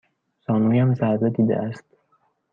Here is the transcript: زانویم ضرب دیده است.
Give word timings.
زانویم 0.47 0.93
ضرب 0.93 1.27
دیده 1.29 1.57
است. 1.57 1.85